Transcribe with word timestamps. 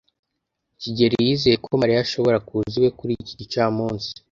kigeli 0.81 1.15
yizeye 1.27 1.55
ko 1.63 1.69
Mariya 1.81 1.99
ashobora 2.05 2.37
kuza 2.47 2.73
iwe 2.79 2.89
kuri 2.99 3.13
iki 3.23 3.33
gicamunsi. 3.39 4.09